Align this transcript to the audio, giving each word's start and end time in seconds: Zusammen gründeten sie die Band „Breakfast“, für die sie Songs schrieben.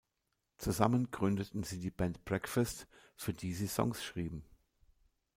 Zusammen 0.57 1.11
gründeten 1.11 1.61
sie 1.61 1.77
die 1.77 1.91
Band 1.91 2.25
„Breakfast“, 2.25 2.87
für 3.15 3.35
die 3.35 3.53
sie 3.53 3.67
Songs 3.67 4.03
schrieben. 4.03 4.43